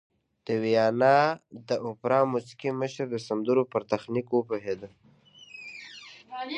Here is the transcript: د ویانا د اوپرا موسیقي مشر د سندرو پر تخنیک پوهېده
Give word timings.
د 0.45 0.47
ویانا 0.63 1.17
د 1.69 1.69
اوپرا 1.87 2.19
موسیقي 2.33 2.71
مشر 2.81 3.05
د 3.09 3.15
سندرو 3.27 3.63
پر 3.71 3.81
تخنیک 3.91 4.27
پوهېده 4.47 4.89